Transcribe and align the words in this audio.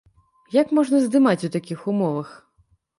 Як 0.61 0.71
можна 0.79 1.03
здымаць 1.05 1.45
у 1.47 1.53
такіх 1.59 1.79
умовах? 1.95 2.37